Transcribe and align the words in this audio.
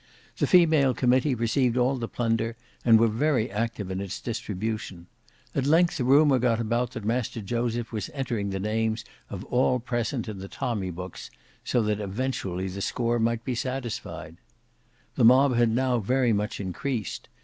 The 0.39 0.47
female 0.47 0.95
committee 0.95 1.35
received 1.35 1.77
all 1.77 1.95
the 1.95 2.07
plunder 2.07 2.55
and 2.83 2.99
were 2.99 3.05
very 3.07 3.51
active 3.51 3.91
in 3.91 4.01
its 4.01 4.19
distribution. 4.19 5.05
At 5.53 5.67
length 5.67 5.99
a 5.99 6.03
rumour 6.03 6.39
got 6.39 6.59
about 6.59 6.93
that 6.93 7.05
Master 7.05 7.39
Joseph 7.39 7.91
was 7.91 8.09
entering 8.11 8.49
the 8.49 8.59
names 8.59 9.05
of 9.29 9.43
all 9.43 9.79
present 9.79 10.27
in 10.27 10.39
the 10.39 10.47
tommy 10.47 10.89
books, 10.89 11.29
so 11.63 11.83
that 11.83 11.99
eventually 11.99 12.67
the 12.67 12.81
score 12.81 13.19
might 13.19 13.43
be 13.45 13.53
satisfied. 13.53 14.37
The 15.13 15.23
mob 15.23 15.55
had 15.55 15.69
now 15.69 15.99
very 15.99 16.33
much 16.33 16.59
increased. 16.59 17.29